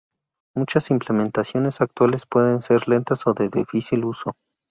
Muchas 0.55 0.89
implementaciones 0.89 1.79
actuales 1.79 2.25
pueden 2.25 2.63
ser 2.63 2.87
lentas 2.87 3.27
o 3.27 3.35
de 3.35 3.49
difícil 3.49 4.03
uso. 4.05 4.35